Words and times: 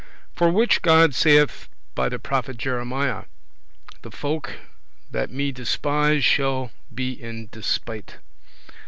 For 0.33 0.49
which 0.49 0.81
God 0.81 1.13
saith 1.13 1.69
by 1.93 2.09
the 2.09 2.17
prophet 2.17 2.57
Jeremiah; 2.57 3.25
"The 4.01 4.09
folk 4.09 4.53
that 5.11 5.29
me 5.29 5.51
despise 5.51 6.23
shall 6.25 6.71
be 6.91 7.11
in 7.13 7.49
despite." 7.51 8.17